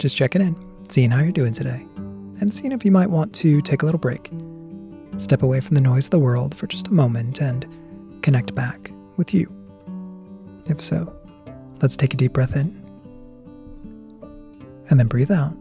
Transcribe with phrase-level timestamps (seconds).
[0.00, 0.56] just checking in,
[0.88, 1.86] seeing how you're doing today,
[2.40, 4.30] and seeing if you might want to take a little break.
[5.18, 7.68] Step away from the noise of the world for just a moment and
[8.22, 9.54] connect back with you.
[10.64, 11.14] If so,
[11.82, 12.74] let's take a deep breath in
[14.88, 15.52] and then breathe out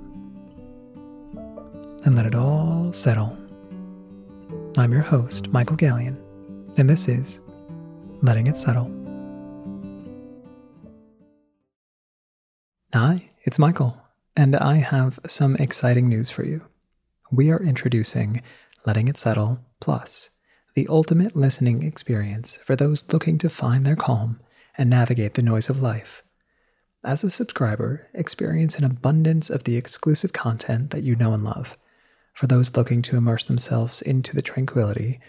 [2.05, 3.37] and let it all settle.
[4.77, 6.17] I'm your host, Michael Galyon,
[6.77, 7.41] and this is
[8.21, 8.89] Letting It Settle.
[12.93, 13.97] Hi, it's Michael,
[14.39, 16.61] and I have some exciting news for you.
[17.29, 18.41] We are introducing
[18.85, 20.29] Letting It Settle Plus,
[20.75, 24.39] the ultimate listening experience for those looking to find their calm
[24.77, 26.23] and navigate the noise of life.
[27.03, 31.77] As a subscriber, experience an abundance of the exclusive content that you know and love.
[32.33, 35.19] For those looking to immerse themselves into the tranquility,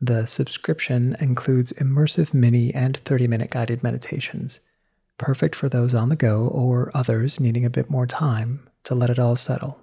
[0.00, 4.60] the subscription includes immersive mini and 30 minute guided meditations
[5.20, 9.10] perfect for those on the go or others needing a bit more time to let
[9.10, 9.78] it all settle.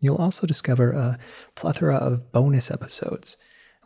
[0.00, 1.18] You'll also discover a
[1.56, 3.36] plethora of bonus episodes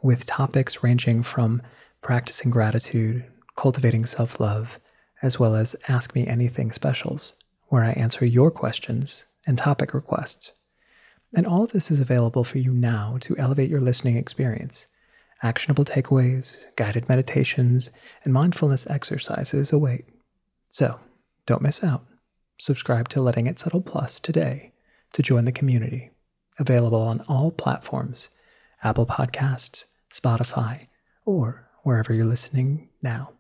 [0.03, 1.63] with topics ranging from
[2.03, 3.25] practicing gratitude,
[3.57, 4.79] cultivating self love,
[5.23, 7.33] as well as Ask Me Anything specials,
[7.69, 10.53] where I answer your questions and topic requests.
[11.35, 14.87] And all of this is available for you now to elevate your listening experience.
[15.43, 17.91] Actionable takeaways, guided meditations,
[18.25, 20.05] and mindfulness exercises await.
[20.77, 21.01] So
[21.47, 22.05] don't miss out.
[22.59, 24.75] Subscribe to Letting It Settle Plus today
[25.15, 26.11] to join the community.
[26.59, 28.29] Available on all platforms
[28.85, 30.89] Apple Podcasts, Spotify,
[31.25, 33.33] or wherever you're listening now.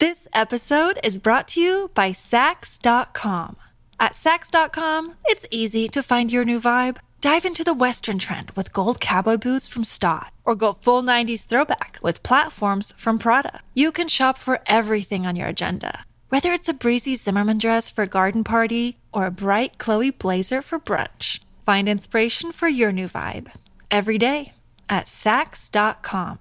[0.00, 3.56] This episode is brought to you by Saks.com.
[3.98, 6.98] At Saks.com, it's easy to find your new vibe.
[7.22, 11.46] Dive into the Western trend with gold cowboy boots from Staud, or go full 90s
[11.46, 13.62] throwback with platforms from Prada.
[13.72, 18.02] You can shop for everything on your agenda whether it's a breezy Zimmermann dress for
[18.02, 23.08] a garden party or a bright Chloe blazer for brunch, find inspiration for your new
[23.08, 23.50] vibe
[23.90, 24.52] every day
[24.88, 26.38] at Saks.com.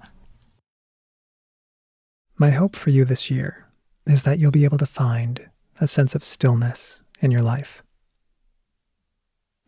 [2.37, 3.67] My hope for you this year
[4.05, 5.49] is that you'll be able to find
[5.81, 7.81] a sense of stillness in your life.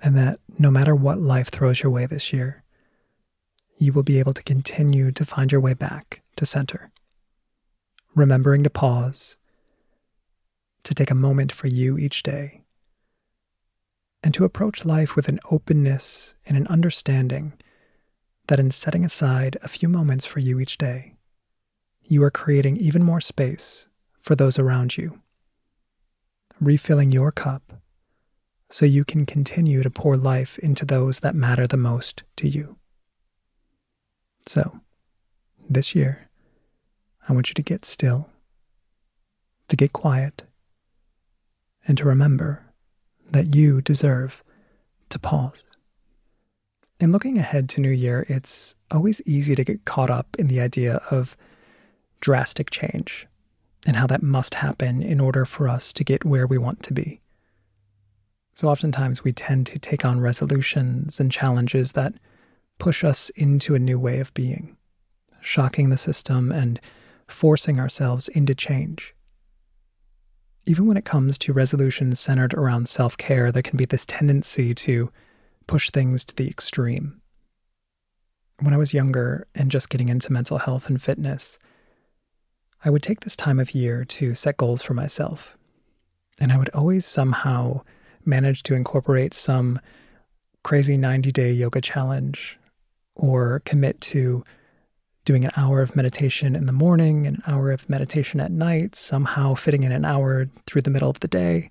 [0.02, 2.64] And that no matter what life throws your way this year,
[3.78, 6.92] you will be able to continue to find your way back to center.
[8.16, 9.38] Remembering to pause
[10.84, 12.64] to take a moment for you each day,
[14.24, 17.54] and to approach life with an openness and an understanding
[18.48, 21.16] that in setting aside a few moments for you each day,
[22.02, 23.88] you are creating even more space
[24.20, 25.22] for those around you,
[26.60, 27.74] refilling your cup
[28.70, 32.78] so you can continue to pour life into those that matter the most to you.
[34.46, 34.80] So,
[35.70, 36.30] this year,
[37.28, 38.30] I want you to get still,
[39.68, 40.44] to get quiet,
[41.90, 42.64] and to remember
[43.32, 44.44] that you deserve
[45.10, 45.64] to pause.
[47.00, 50.62] In looking ahead to New Year, it's always easy to get caught up in the
[50.62, 51.36] idea of
[52.22, 53.26] drastic change
[53.88, 56.94] and how that must happen in order for us to get where we want to
[56.94, 57.22] be.
[58.54, 62.14] So oftentimes we tend to take on resolutions and challenges that
[62.78, 64.78] push us into a new way of being,
[65.42, 66.80] shocking the system and
[67.28, 69.16] forcing ourselves into change
[70.70, 74.76] even when it comes to resolutions centered around self care, there can be this tendency
[74.76, 75.12] to
[75.66, 77.20] push things to the extreme.
[78.60, 81.58] When I was younger and just getting into mental health and fitness,
[82.86, 85.58] I would take this time of year to set goals for myself.
[86.40, 87.82] And I would always somehow
[88.24, 89.80] manage to incorporate some
[90.64, 92.60] crazy 90 day yoga challenge
[93.16, 94.44] or commit to
[95.30, 99.54] doing an hour of meditation in the morning, an hour of meditation at night, somehow
[99.54, 101.70] fitting in an hour through the middle of the day.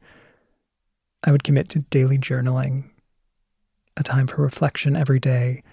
[1.24, 2.88] I would commit to daily journaling,
[3.96, 5.64] a time for reflection every day,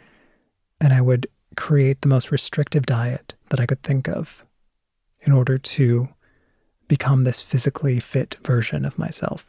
[0.81, 4.44] and I would create the most restrictive diet that I could think of
[5.21, 6.09] in order to
[6.88, 9.45] become this physically fit version of myself.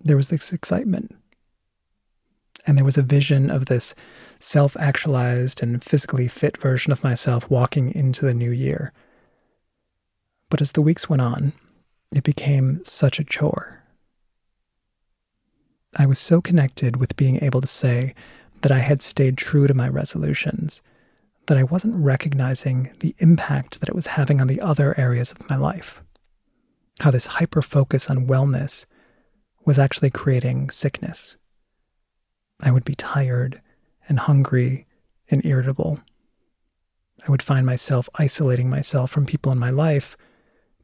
[0.00, 1.14] There was this excitement
[2.66, 3.94] and there was a vision of this
[4.38, 8.92] self actualized and physically fit version of myself walking into the new year.
[10.48, 11.52] But as the weeks went on,
[12.14, 13.82] it became such a chore.
[15.96, 18.14] I was so connected with being able to say
[18.62, 20.82] that I had stayed true to my resolutions
[21.46, 25.50] that I wasn't recognizing the impact that it was having on the other areas of
[25.50, 26.02] my life.
[27.00, 28.86] How this hyper focus on wellness
[29.64, 31.36] was actually creating sickness.
[32.60, 33.60] I would be tired
[34.08, 34.86] and hungry
[35.30, 36.00] and irritable.
[37.26, 40.16] I would find myself isolating myself from people in my life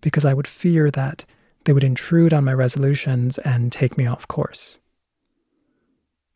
[0.01, 1.25] because I would fear that
[1.65, 4.79] they would intrude on my resolutions and take me off course.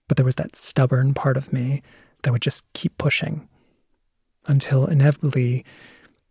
[0.09, 1.83] But there was that stubborn part of me
[2.23, 3.49] that would just keep pushing
[4.47, 5.65] until inevitably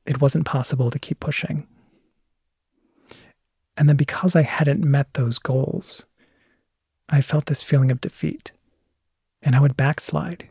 [0.06, 1.68] it wasn't possible to keep pushing.
[3.78, 6.06] And then because I hadn't met those goals,
[7.10, 8.52] I felt this feeling of defeat.
[9.42, 10.48] And I would backslide,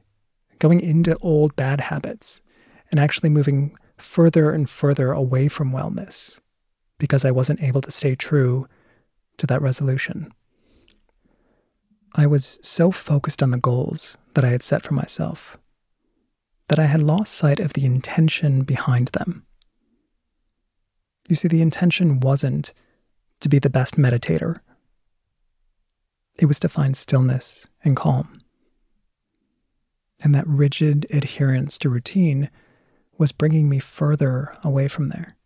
[0.58, 2.42] going into old bad habits
[2.90, 6.38] and actually moving further and further away from wellness
[6.98, 8.66] because I wasn't able to stay true
[9.38, 10.32] to that resolution.
[12.14, 15.56] I was so focused on the goals that I had set for myself
[16.68, 19.44] that I had lost sight of the intention behind them.
[21.28, 22.72] You see, the intention wasn't
[23.40, 24.60] to be the best meditator,
[26.36, 28.39] it was to find stillness and calm.
[30.22, 32.50] And that rigid adherence to routine
[33.16, 35.36] was bringing me further away from there.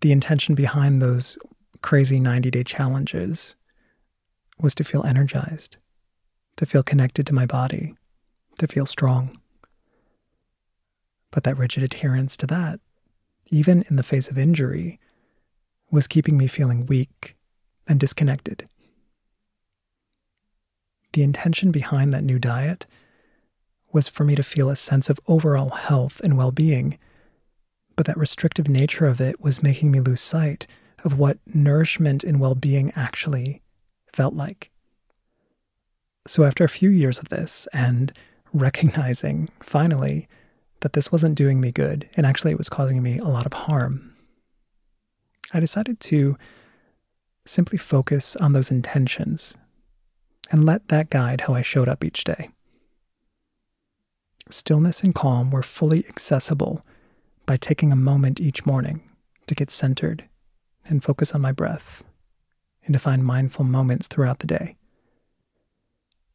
[0.00, 1.38] The intention behind those
[1.82, 3.54] crazy 90 day challenges
[4.58, 5.76] was to feel energized,
[6.56, 7.94] to feel connected to my body,
[8.58, 9.38] to feel strong.
[11.30, 12.80] But that rigid adherence to that,
[13.46, 15.00] even in the face of injury,
[15.90, 17.36] was keeping me feeling weak
[17.86, 18.68] and disconnected.
[21.12, 22.86] The intention behind that new diet
[23.92, 26.98] was for me to feel a sense of overall health and well being,
[27.96, 30.66] but that restrictive nature of it was making me lose sight
[31.04, 33.60] of what nourishment and well being actually
[34.12, 34.70] felt like.
[36.26, 38.12] So, after a few years of this and
[38.54, 40.28] recognizing finally
[40.80, 43.52] that this wasn't doing me good and actually it was causing me a lot of
[43.52, 44.14] harm,
[45.52, 46.38] I decided to
[47.44, 49.54] simply focus on those intentions
[50.52, 52.50] and let that guide how I showed up each day.
[54.50, 56.84] Stillness and calm were fully accessible
[57.46, 59.02] by taking a moment each morning
[59.46, 60.28] to get centered
[60.84, 62.04] and focus on my breath
[62.84, 64.76] and to find mindful moments throughout the day.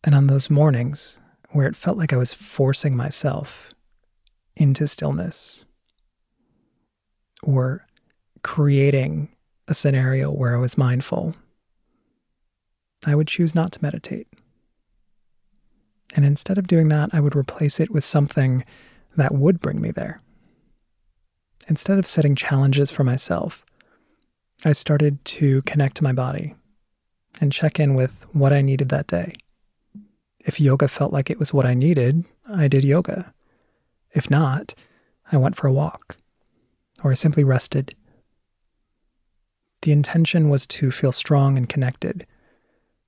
[0.03, 1.15] And on those mornings
[1.51, 3.69] where it felt like I was forcing myself
[4.55, 5.63] into stillness
[7.43, 7.85] or
[8.43, 9.29] creating
[9.67, 11.35] a scenario where I was mindful,
[13.05, 14.27] I would choose not to meditate.
[16.15, 18.65] And instead of doing that, I would replace it with something
[19.15, 20.21] that would bring me there.
[21.67, 23.65] Instead of setting challenges for myself,
[24.63, 26.55] I started to connect to my body
[27.39, 29.35] and check in with what I needed that day.
[30.39, 33.33] If yoga felt like it was what I needed, I did yoga.
[34.11, 34.73] If not,
[35.31, 36.17] I went for a walk
[37.03, 37.93] or I simply rested.
[39.81, 42.25] The intention was to feel strong and connected,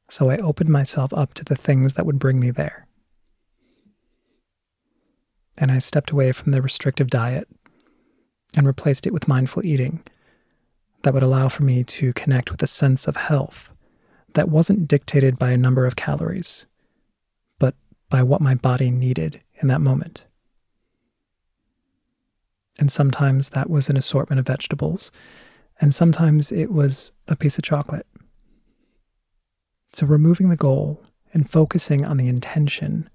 [0.10, 2.88] so I opened myself up to the things that would bring me there.
[5.58, 7.48] And I stepped away from the restrictive diet
[8.56, 10.04] and replaced it with mindful eating
[11.04, 13.72] that would allow for me to connect with a sense of health
[14.34, 16.66] that wasn't dictated by a number of calories,
[17.58, 17.76] but
[18.10, 20.26] by what my body needed in that moment.
[22.80, 25.12] And sometimes that was an assortment of vegetables,
[25.82, 28.08] and sometimes it was a piece of chocolate.
[29.94, 31.04] So, removing the goal
[31.34, 33.10] and focusing on the intention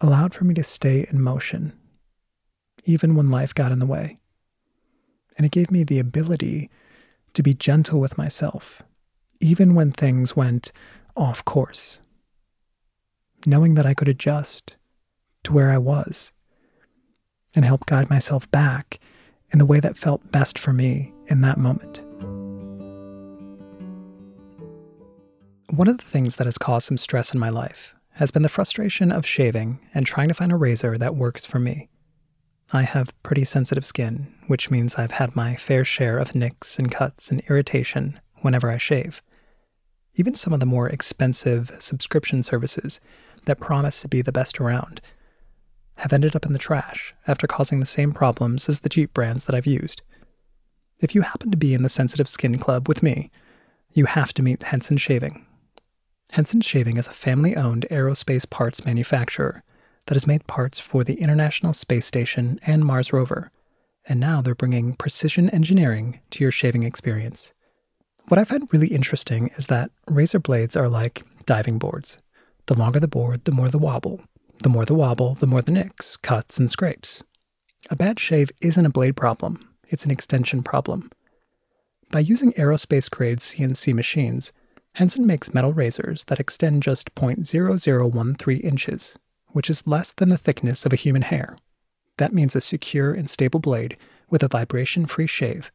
[0.00, 1.72] allowed for me to stay in motion,
[2.84, 4.18] even when life got in the way.
[5.36, 6.70] And it gave me the ability
[7.32, 8.82] to be gentle with myself,
[9.40, 10.72] even when things went
[11.16, 11.98] off course,
[13.46, 14.76] knowing that I could adjust
[15.44, 16.32] to where I was
[17.54, 18.98] and help guide myself back
[19.50, 22.03] in the way that felt best for me in that moment.
[25.76, 28.48] One of the things that has caused some stress in my life has been the
[28.48, 31.88] frustration of shaving and trying to find a razor that works for me.
[32.72, 36.92] I have pretty sensitive skin, which means I've had my fair share of nicks and
[36.92, 39.20] cuts and irritation whenever I shave.
[40.14, 43.00] Even some of the more expensive subscription services
[43.46, 45.00] that promise to be the best around
[45.96, 49.46] have ended up in the trash after causing the same problems as the cheap brands
[49.46, 50.02] that I've used.
[51.00, 53.32] If you happen to be in the sensitive skin club with me,
[53.92, 55.44] you have to meet Henson Shaving.
[56.34, 59.62] Henson Shaving is a family owned aerospace parts manufacturer
[60.06, 63.52] that has made parts for the International Space Station and Mars rover,
[64.08, 67.52] and now they're bringing precision engineering to your shaving experience.
[68.26, 72.18] What I find really interesting is that razor blades are like diving boards.
[72.66, 74.20] The longer the board, the more the wobble.
[74.64, 77.22] The more the wobble, the more the nicks, cuts, and scrapes.
[77.90, 81.12] A bad shave isn't a blade problem, it's an extension problem.
[82.10, 84.52] By using aerospace grade CNC machines,
[84.94, 90.86] Henson makes metal razors that extend just 0.0013 inches, which is less than the thickness
[90.86, 91.58] of a human hair.
[92.18, 93.96] That means a secure and stable blade
[94.30, 95.72] with a vibration free shave,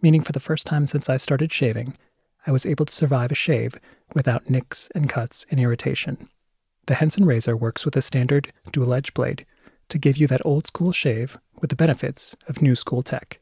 [0.00, 1.96] meaning for the first time since I started shaving,
[2.46, 3.80] I was able to survive a shave
[4.14, 6.28] without nicks and cuts and irritation.
[6.86, 9.46] The Henson razor works with a standard dual edge blade
[9.88, 13.40] to give you that old school shave with the benefits of new school tech.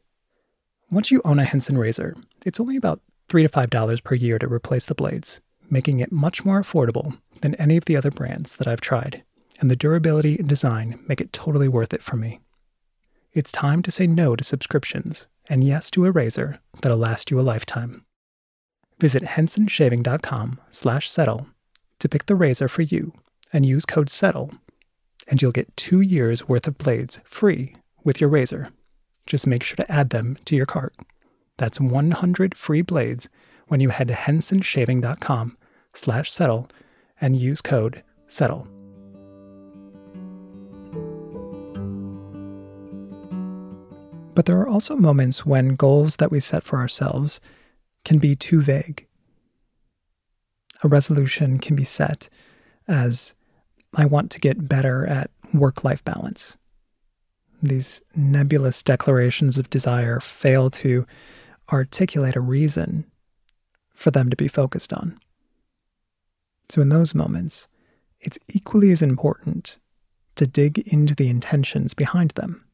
[0.90, 2.16] Once you own a Henson razor,
[2.47, 3.00] it's only about
[3.32, 7.54] 3 to $5 per year to replace the blades, making it much more affordable than
[7.54, 9.22] any of the other brands that I've tried,
[9.58, 12.40] and the durability and design make it totally worth it for me.
[13.32, 17.40] It's time to say no to subscriptions and yes to a razor that'll last you
[17.40, 18.04] a lifetime.
[19.00, 21.46] Visit hensonshaving.com slash settle
[22.00, 23.14] to pick the razor for you
[23.50, 24.52] and use code SETTLE,
[25.26, 28.68] and you'll get two years worth of blades free with your razor.
[29.26, 30.94] Just make sure to add them to your cart.
[31.59, 33.28] That's 100 free blades
[33.68, 35.56] when you head to hensonshaving.com
[35.94, 36.68] slash settle
[37.21, 38.66] and use code SETTLE.
[44.35, 47.40] But there are also moments when goals that we set for ourselves
[48.04, 49.06] can be too vague.
[50.82, 52.28] A resolution can be set
[52.88, 53.35] as
[53.94, 56.56] I want to get better at work life balance.
[57.62, 61.06] These nebulous declarations of desire fail to
[61.71, 63.04] articulate a reason
[63.95, 65.19] for them to be focused on.
[66.69, 67.69] So, in those moments,
[68.21, 69.78] it's equally as important
[70.37, 72.64] to dig into the intentions behind them.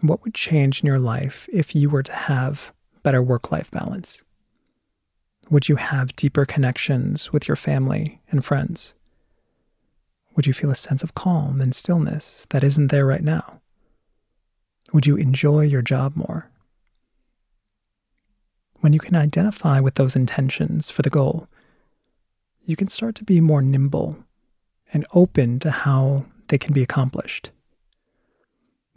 [0.00, 2.72] What would change in your life if you were to have
[3.02, 4.22] better work life balance?
[5.50, 8.94] Would you have deeper connections with your family and friends?
[10.34, 13.60] Would you feel a sense of calm and stillness that isn't there right now?
[14.92, 16.50] Would you enjoy your job more?
[18.86, 21.48] When you can identify with those intentions for the goal,
[22.62, 24.16] you can start to be more nimble
[24.92, 27.50] and open to how they can be accomplished.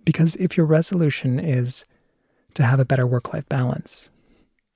[0.06, 1.88] Because if your resolution is
[2.54, 4.12] to have a better work life balance,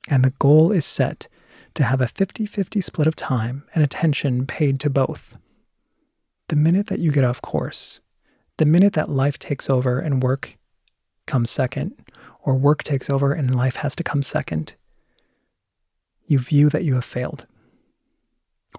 [0.08, 1.28] and the goal is set
[1.76, 5.38] to have a 50 50 split of time and attention paid to both,
[6.48, 8.00] the minute that you get off course,
[8.58, 10.58] the minute that life takes over and work
[11.28, 11.94] comes second,
[12.42, 14.74] or work takes over and life has to come second,
[16.26, 17.46] you view that you have failed.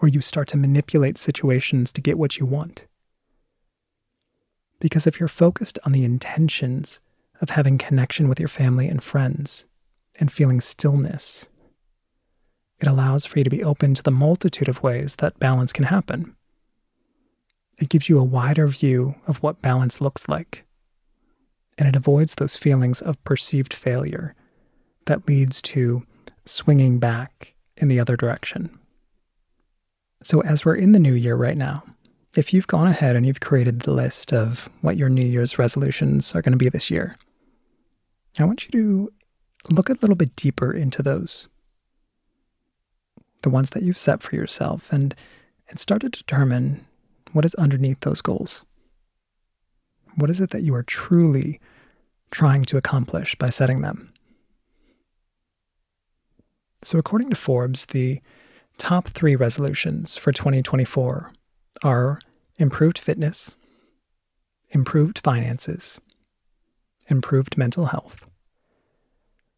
[0.00, 2.86] Or you start to manipulate situations to get what you want.
[4.80, 7.00] Because if you're focused on the intentions
[7.40, 9.64] of having connection with your family and friends
[10.18, 11.46] and feeling stillness,
[12.80, 15.84] it allows for you to be open to the multitude of ways that balance can
[15.84, 16.34] happen.
[17.78, 20.64] It gives you a wider view of what balance looks like.
[21.78, 24.34] And it avoids those feelings of perceived failure
[25.06, 26.06] that leads to
[26.46, 28.78] swinging back in the other direction.
[30.22, 31.82] So, as we're in the new year right now,
[32.36, 36.34] if you've gone ahead and you've created the list of what your New Year's resolutions
[36.34, 37.16] are going to be this year,
[38.38, 39.12] I want you to
[39.70, 41.48] look a little bit deeper into those.
[43.42, 45.14] The ones that you've set for yourself and,
[45.68, 46.84] and start to determine
[47.32, 48.62] what is underneath those goals?
[50.16, 51.60] What is it that you are truly
[52.30, 54.13] trying to accomplish by setting them?
[56.84, 58.20] So, according to Forbes, the
[58.76, 61.32] top three resolutions for 2024
[61.82, 62.20] are
[62.56, 63.54] improved fitness,
[64.68, 65.98] improved finances,
[67.08, 68.16] improved mental health.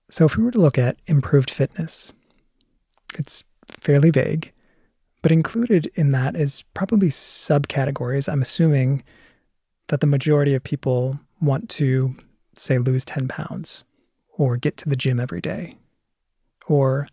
[0.09, 2.13] So, if we were to look at improved fitness,
[3.19, 3.43] it's
[3.73, 4.53] fairly vague.
[5.21, 8.33] But included in that is probably subcategories.
[8.33, 9.03] I'm assuming
[9.89, 12.15] that the majority of people want to,
[12.55, 13.83] say, lose 10 pounds
[14.39, 15.77] or get to the gym every day.
[16.69, 17.09] Or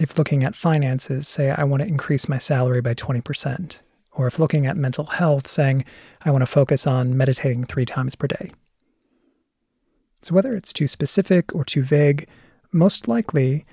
[0.00, 3.80] if looking at finances, say, I want to increase my salary by 20%.
[4.12, 5.84] Or if looking at mental health, saying,
[6.22, 8.50] I want to focus on meditating three times per day.
[10.22, 12.26] So, whether it's too specific or too vague,
[12.72, 13.66] most likely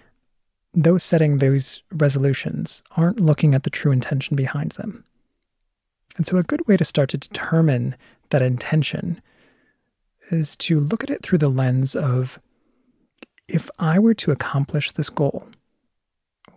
[0.73, 5.05] those setting those resolutions aren't looking at the true intention behind them.
[6.17, 7.95] And so, a good way to start to determine
[8.29, 9.21] that intention
[10.29, 12.37] is to look at it through the lens of
[13.47, 15.47] if I were to accomplish this goal,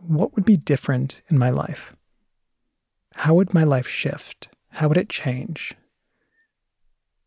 [0.07, 1.95] what would be different in my life?
[3.15, 4.49] How would my life shift?
[4.71, 5.75] How would it change?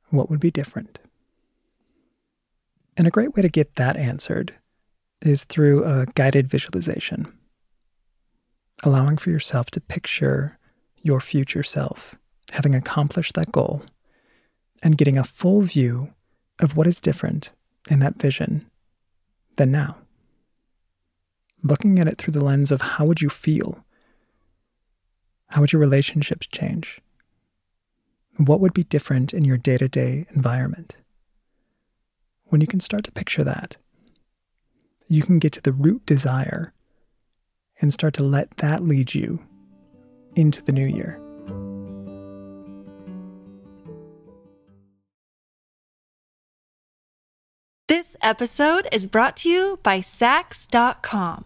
[0.09, 0.99] What would be different?
[2.95, 4.53] And a great way to get that answered
[5.21, 7.31] is through a guided visualization,
[8.83, 10.57] allowing for yourself to picture
[11.01, 12.15] your future self
[12.53, 13.81] having accomplished that goal
[14.83, 16.13] and getting a full view
[16.59, 17.51] of what is different
[17.89, 18.69] in that vision
[19.55, 19.97] than now.
[21.63, 23.85] Looking at it through the lens of how would you feel?
[25.47, 26.99] How would your relationships change?
[28.37, 30.97] What would be different in your day to day environment?
[32.45, 33.77] When you can start to picture that,
[35.07, 36.73] you can get to the root desire
[37.79, 39.39] and start to let that lead you
[40.35, 41.19] into the new year.
[47.87, 51.45] This episode is brought to you by Saks.com.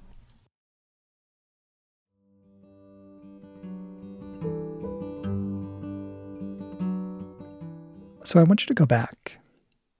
[8.23, 9.37] So I want you to go back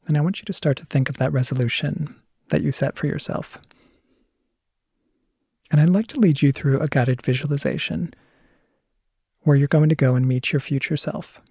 [0.07, 2.15] and I want you to start to think of that resolution
[2.49, 3.57] that you set for yourself.
[5.71, 8.13] And I'd like to lead you through a guided visualization
[9.41, 11.41] where you're going to go and meet your future self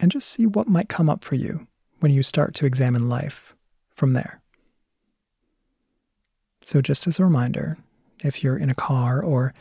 [0.00, 1.66] and just see what might come up for you
[2.00, 3.54] when you start to examine life
[3.94, 4.42] from there.
[6.60, 7.78] So, just as a reminder,
[8.22, 9.54] if you're in a car or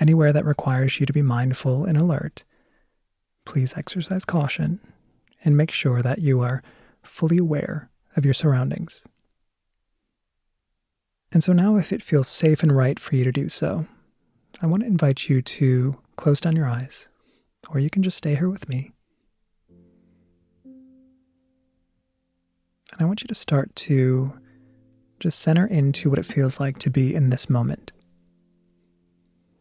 [0.00, 2.44] anywhere that requires you to be mindful and alert,
[3.44, 4.80] please exercise caution
[5.44, 6.62] and make sure that you are
[7.02, 9.02] fully aware of your surroundings.
[11.32, 13.86] And so now, if it feels safe and right for you to do so,
[14.60, 17.06] I want to invite you to close down your eyes,
[17.68, 18.90] or you can just stay here with me.
[22.92, 24.32] And I want you to start to
[25.20, 27.92] just center into what it feels like to be in this moment.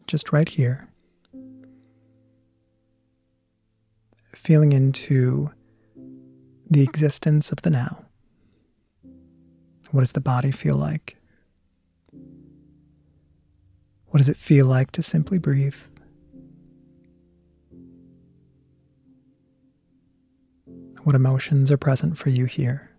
[0.08, 0.88] Just right here.
[4.36, 5.52] Feeling into
[6.70, 8.06] the existence of the now.
[9.92, 11.18] What does the body feel like?
[14.08, 15.82] What does it feel like to simply breathe?
[21.04, 22.92] What emotions are present for you here?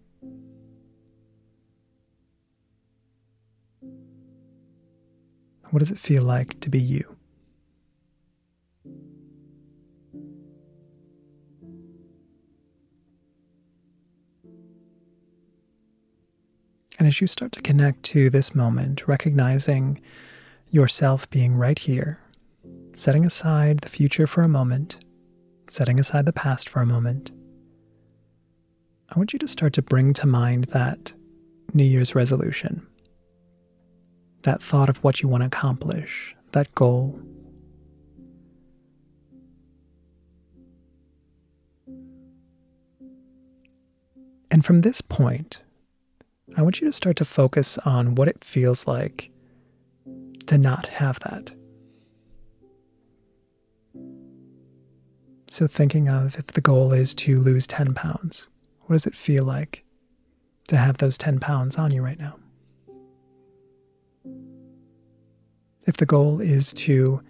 [5.70, 7.19] What does it feel like to be you?
[17.10, 20.00] As you start to connect to this moment, recognizing
[20.70, 22.20] yourself being right here,
[22.94, 25.04] setting aside the future for a moment,
[25.68, 27.32] setting aside the past for a moment,
[29.08, 31.12] I want you to start to bring to mind that
[31.74, 32.86] New Year's resolution,
[34.42, 37.18] that thought of what you want to accomplish, that goal.
[44.52, 45.64] And from this point,
[46.56, 49.30] I want you to start to focus on what it feels like
[50.46, 51.52] to not have that.
[55.48, 58.48] So, thinking of if the goal is to lose 10 pounds,
[58.82, 59.84] what does it feel like
[60.68, 62.36] to have those 10 pounds on you right now?
[65.86, 67.22] If the goal is to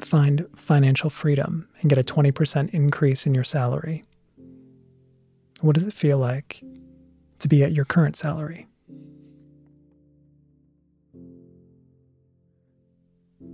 [0.00, 4.04] find financial freedom and get a 20% increase in your salary,
[5.60, 6.62] what does it feel like
[7.42, 8.66] to be at your current salary.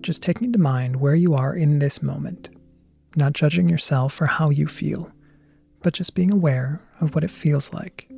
[0.01, 2.51] Just taking to mind where you are in this moment,
[3.16, 5.11] not judging yourself for how you feel,
[5.83, 8.09] but just being aware of what it feels like.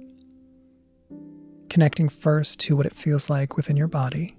[1.68, 4.36] Connecting first to what it feels like within your body.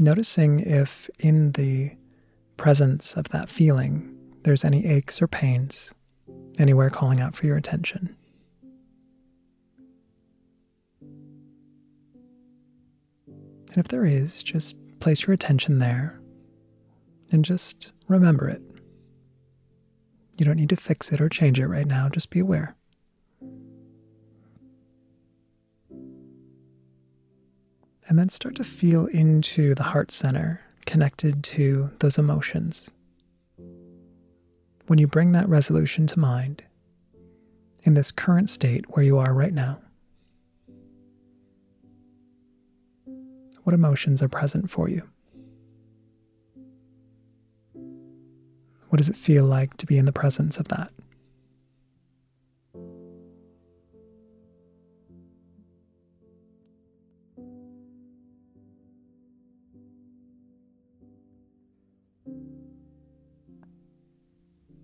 [0.00, 1.90] Noticing if in the
[2.56, 5.92] presence of that feeling there's any aches or pains,
[6.58, 8.16] anywhere calling out for your attention.
[13.68, 16.20] And if there is, just place your attention there
[17.32, 18.62] and just remember it.
[20.36, 22.76] You don't need to fix it or change it right now, just be aware.
[28.08, 32.88] And then start to feel into the heart center connected to those emotions.
[34.86, 36.62] When you bring that resolution to mind,
[37.82, 39.80] in this current state where you are right now,
[43.66, 45.02] What emotions are present for you?
[48.90, 50.92] What does it feel like to be in the presence of that?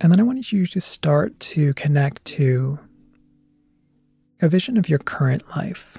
[0.00, 2.80] And then I want you to start to connect to
[4.40, 5.98] a vision of your current life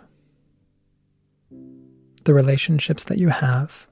[2.23, 3.88] the relationships that you have,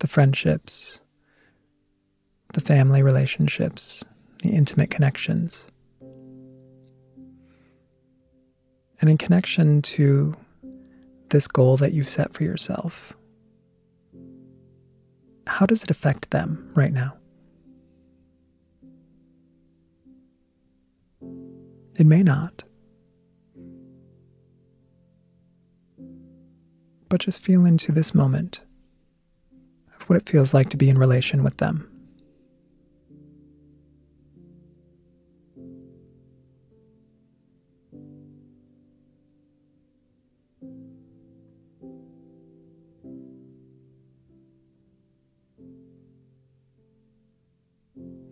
[0.00, 1.00] the friendships,
[2.54, 4.04] the family relationships,
[4.42, 5.66] the intimate connections.
[9.00, 10.34] And in connection to
[11.30, 13.12] this goal that you've set for yourself,
[15.46, 17.16] how does it affect them right now?
[21.98, 22.64] It may not.
[27.12, 28.62] But just feel into this moment
[29.94, 31.86] of what it feels like to be in relation with them.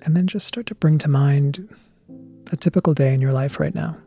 [0.03, 1.69] And then just start to bring to mind
[2.51, 3.99] a typical day in your life right now.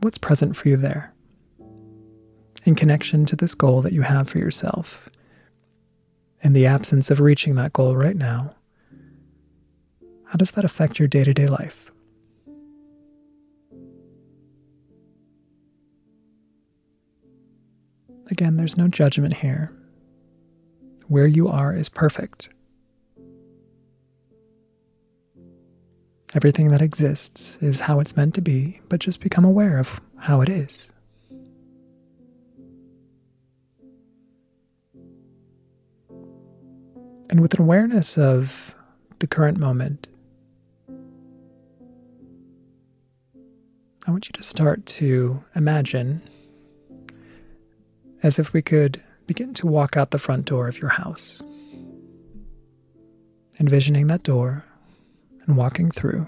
[0.00, 1.12] What's present for you there?
[2.64, 5.08] In connection to this goal that you have for yourself,
[6.42, 8.54] in the absence of reaching that goal right now,
[10.24, 11.90] how does that affect your day to day life?
[18.30, 19.72] Again, there's no judgment here.
[21.08, 22.48] Where you are is perfect.
[26.34, 30.40] Everything that exists is how it's meant to be, but just become aware of how
[30.40, 30.90] it is.
[37.30, 38.74] And with an awareness of
[39.18, 40.08] the current moment,
[44.06, 46.22] I want you to start to imagine
[48.22, 51.42] as if we could begin to walk out the front door of your house,
[53.58, 54.64] envisioning that door
[55.46, 56.26] and walking through.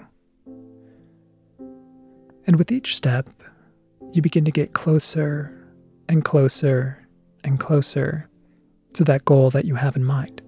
[2.47, 3.29] And with each step,
[4.11, 5.55] you begin to get closer
[6.07, 7.07] and closer
[7.43, 8.29] and closer
[8.93, 10.41] to that goal that you have in mind.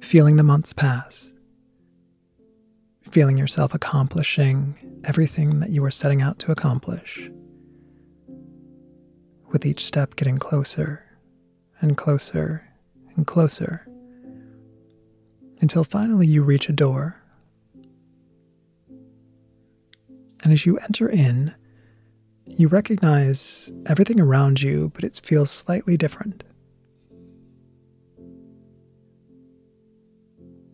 [0.00, 1.32] Feeling the months pass,
[3.02, 7.30] feeling yourself accomplishing everything that you were setting out to accomplish,
[9.50, 11.04] with each step getting closer
[11.80, 12.66] and closer
[13.14, 13.86] and closer,
[15.62, 17.16] until finally you reach a door.
[20.42, 21.54] And as you enter in,
[22.46, 26.42] you recognize everything around you, but it feels slightly different.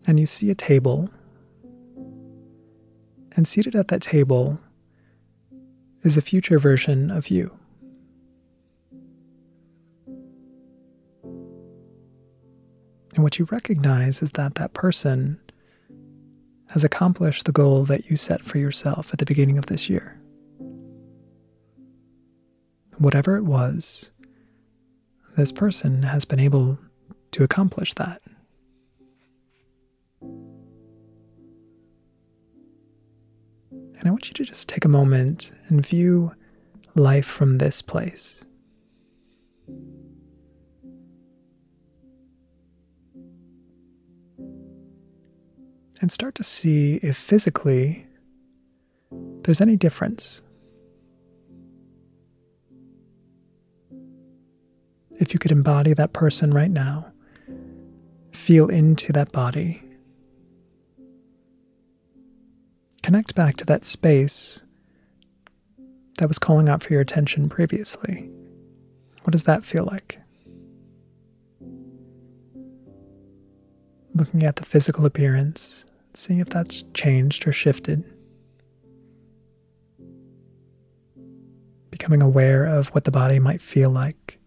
[0.07, 1.11] And you see a table
[3.35, 4.59] and seated at that table
[6.01, 7.58] is a future version of you.
[13.13, 15.39] And what you recognize is that that person
[16.71, 20.19] has accomplished the goal that you set for yourself at the beginning of this year.
[22.97, 24.11] Whatever it was,
[25.35, 26.77] this person has been able
[27.31, 28.21] to accomplish that.
[33.99, 36.31] And I want you to just take a moment and view
[36.95, 38.43] life from this place.
[46.01, 48.07] And start to see if physically
[49.43, 50.41] there's any difference.
[55.19, 57.11] If you could embody that person right now,
[58.31, 59.83] feel into that body
[63.09, 64.61] connect back to that space
[66.19, 68.29] that was calling out for your attention previously.
[69.23, 70.19] What does that feel like?
[74.13, 75.85] Looking at the physical appearance,
[76.19, 78.03] seeing if that's changed or shifted.
[81.89, 84.39] Becoming aware of what the body might feel like.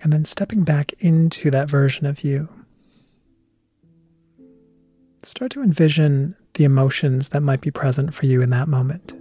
[0.00, 2.48] and then stepping back into that version of you.
[5.22, 9.12] Start to envision the emotions that might be present for you in that moment.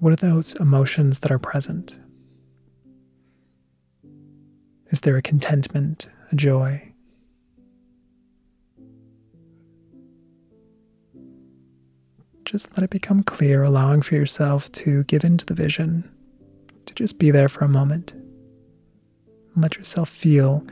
[0.00, 1.98] What are those emotions that are present?
[4.86, 6.92] Is there a contentment, a joy?
[12.44, 16.08] Just let it become clear, allowing for yourself to give into the vision
[16.86, 18.14] to just be there for a moment.
[19.56, 20.64] Let yourself feel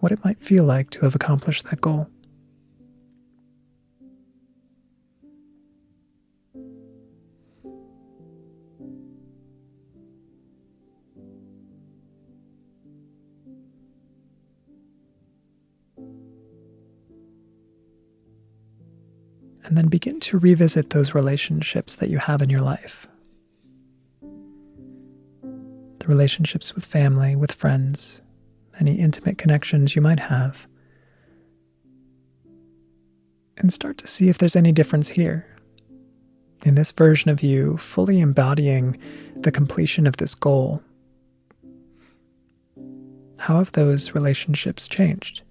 [0.00, 2.08] what it might feel like to have accomplished that goal.
[19.68, 23.06] And then begin to revisit those relationships that you have in your life.
[24.22, 28.22] The relationships with family, with friends,
[28.80, 30.66] any intimate connections you might have.
[33.58, 35.44] And start to see if there's any difference here.
[36.64, 38.96] In this version of you, fully embodying
[39.36, 40.82] the completion of this goal,
[43.38, 45.42] how have those relationships changed?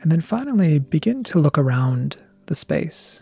[0.00, 3.20] And then finally, begin to look around the space.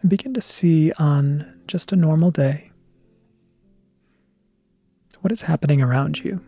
[0.00, 2.70] And begin to see on just a normal day
[5.20, 6.40] what is happening around you.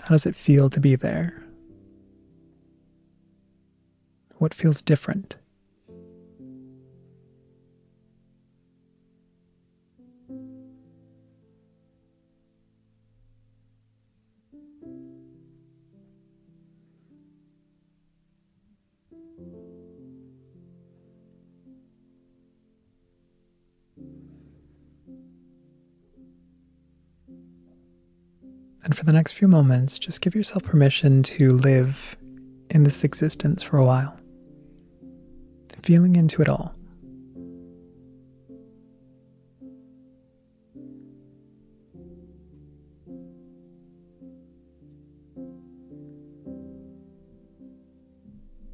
[0.00, 1.42] How does it feel to be there?
[4.36, 5.36] What feels different?
[28.86, 32.16] And for the next few moments, just give yourself permission to live
[32.70, 34.16] in this existence for a while,
[35.82, 36.72] feeling into it all.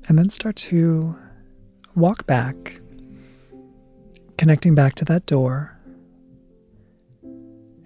[0.08, 1.16] And then start to
[1.94, 2.82] walk back,
[4.36, 5.74] connecting back to that door,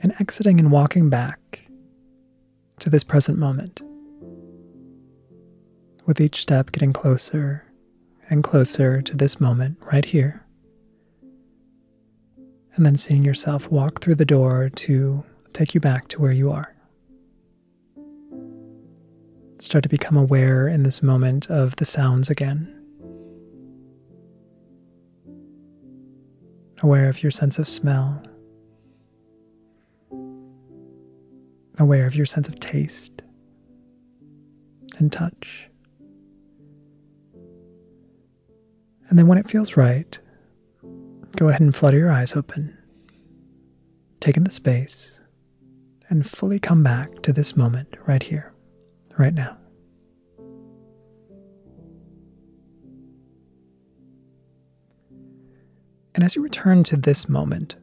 [0.03, 1.39] and exiting and walking back
[2.81, 3.83] to this present moment.
[6.05, 7.65] With each step getting closer
[8.29, 10.45] and closer to this moment right here.
[12.75, 16.51] And then seeing yourself walk through the door to take you back to where you
[16.51, 16.75] are.
[19.59, 22.73] Start to become aware in this moment of the sounds again.
[26.83, 28.23] Aware of your sense of smell
[31.79, 33.23] aware of your sense of taste
[34.99, 35.69] and touch.
[39.09, 40.19] And then when it feels right,
[41.37, 42.77] go ahead and flutter your eyes open,
[44.21, 45.21] take in the space,
[46.09, 48.53] and fully come back to this moment right here,
[49.19, 49.57] right now.
[56.15, 57.77] And as you return to this moment,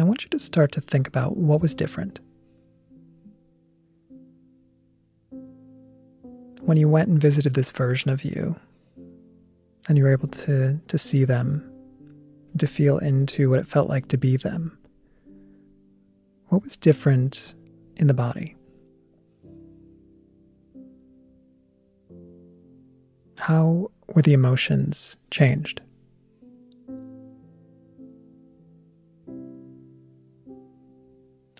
[0.00, 2.20] I want you to start to think about what was different.
[6.62, 8.56] When you went and visited this version of you,
[9.88, 11.70] and you were able to, to see them,
[12.56, 14.78] to feel into what it felt like to be them,
[16.48, 17.54] what was different
[17.96, 18.56] in the body?
[23.38, 25.82] How were the emotions changed?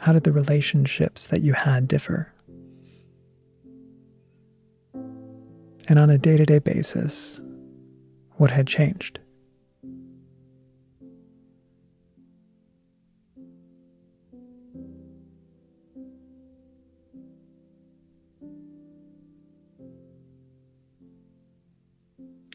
[0.01, 2.33] How did the relationships that you had differ?
[4.95, 7.43] And on a day to day basis,
[8.37, 9.21] what had changed?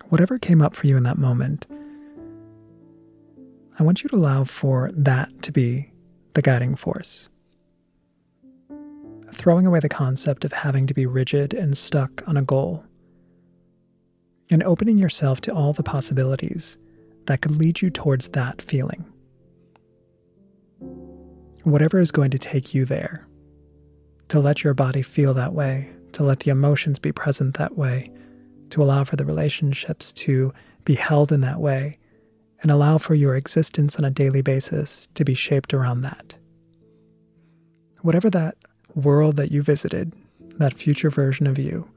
[0.09, 1.67] Whatever came up for you in that moment,
[3.77, 5.91] I want you to allow for that to be
[6.33, 7.29] the guiding force
[9.35, 12.83] throwing away the concept of having to be rigid and stuck on a goal,
[14.49, 16.77] and opening yourself to all the possibilities
[17.25, 19.05] that could lead you towards that feeling.
[21.63, 23.27] Whatever is going to take you there,
[24.29, 28.11] to let your body feel that way, to let the emotions be present that way,
[28.69, 30.53] to allow for the relationships to
[30.85, 31.97] be held in that way,
[32.61, 36.35] and allow for your existence on a daily basis to be shaped around that.
[38.01, 38.55] Whatever that
[38.95, 40.13] world that you visited,
[40.57, 41.87] that future version of you,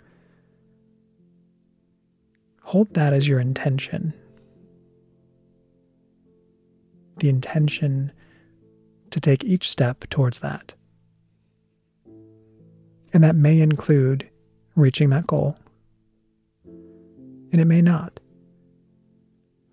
[2.63, 4.13] hold that as your intention.
[7.19, 8.13] The intention
[9.11, 10.75] to take each step towards that.
[13.13, 14.29] And that may include
[14.77, 15.57] reaching that goal,
[16.65, 18.21] and it may not.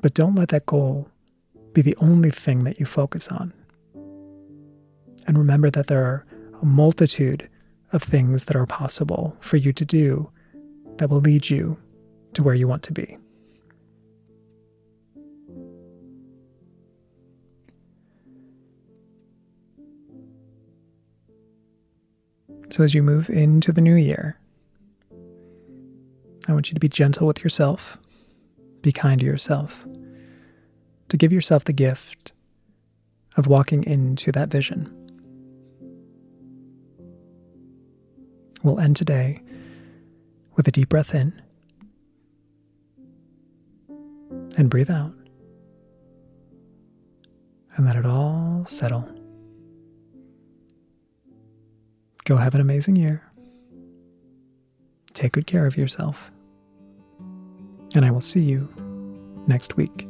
[0.01, 1.09] But don't let that goal
[1.73, 3.53] be the only thing that you focus on.
[5.27, 6.25] And remember that there are
[6.65, 7.47] multitude
[7.93, 10.29] of things that are possible for you to do
[10.97, 11.77] that will lead you
[12.33, 13.17] to where you want to be.
[22.69, 24.37] So, as you move into the new year,
[26.47, 27.97] I want you to be gentle with yourself,
[28.81, 29.85] be kind to yourself,
[31.09, 32.33] to give yourself the gift
[33.37, 35.04] of walking into that vision.
[38.65, 39.43] We'll end today
[40.55, 41.39] with a deep breath in
[44.57, 45.13] and breathe out
[47.75, 49.07] and let it all settle.
[52.23, 53.21] Go have an amazing year.
[55.13, 56.31] Take good care of yourself.
[57.93, 58.67] And I will see you
[59.45, 60.07] next week.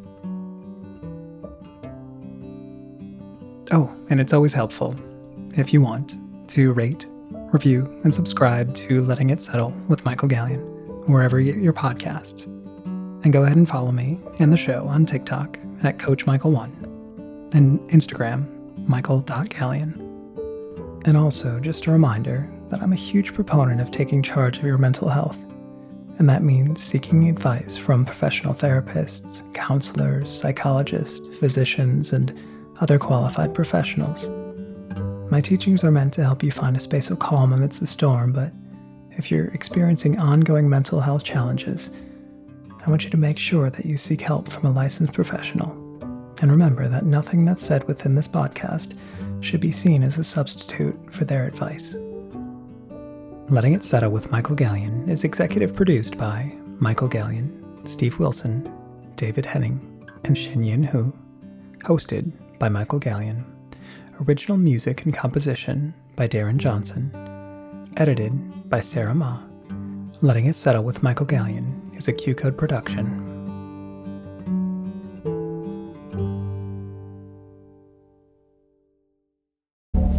[3.74, 4.96] Oh, and it's always helpful,
[5.56, 6.18] if you want,
[6.52, 7.06] to rate,
[7.52, 12.46] review, and subscribe to Letting It Settle with Michael Galyon, wherever you get your podcasts.
[13.24, 16.72] And go ahead and follow me and the show on TikTok at Coach Michael1
[17.54, 18.48] and Instagram,
[18.88, 20.02] Michael.Galyon.
[21.08, 24.78] And also, just a reminder that I'm a huge proponent of taking charge of your
[24.78, 25.38] mental health.
[26.18, 32.34] And that means seeking advice from professional therapists, counselors, psychologists, physicians, and
[32.80, 34.30] other qualified professionals.
[35.30, 38.32] My teachings are meant to help you find a space of calm amidst the storm,
[38.32, 38.52] but
[39.12, 41.90] if you're experiencing ongoing mental health challenges,
[42.86, 45.72] I want you to make sure that you seek help from a licensed professional.
[46.42, 48.96] And remember that nothing that's said within this podcast
[49.42, 51.96] should be seen as a substitute for their advice.
[53.50, 58.72] Letting It Settle with Michael Galyon is executive produced by Michael Galyon, Steve Wilson,
[59.16, 61.12] David Henning, and Shen Yin Hu.
[61.80, 63.44] Hosted by Michael Galyon.
[64.22, 67.12] Original music and composition by Darren Johnson.
[67.98, 69.42] Edited by Sarah Ma.
[70.22, 73.25] Letting It Settle with Michael Galyon is a Q Code production.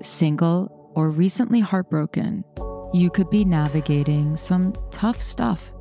[0.00, 2.44] single, or recently heartbroken,
[2.92, 5.72] you could be navigating some tough stuff.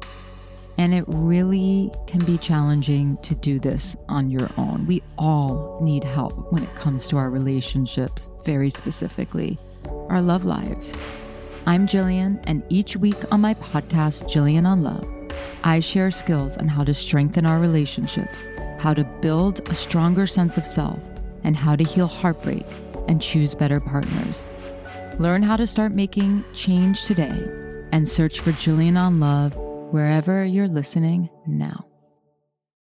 [0.78, 4.88] And it really can be challenging to do this on your own.
[4.88, 9.60] We all need help when it comes to our relationships, very specifically,
[10.10, 10.95] our love lives.
[11.65, 15.06] I'm Jillian, and each week on my podcast, Jillian on Love,
[15.63, 18.43] I share skills on how to strengthen our relationships,
[18.80, 21.00] how to build a stronger sense of self,
[21.43, 22.65] and how to heal heartbreak
[23.08, 24.46] and choose better partners.
[25.19, 27.48] Learn how to start making change today
[27.92, 29.56] and search for Jillian on Love
[29.92, 31.90] wherever you're listening now.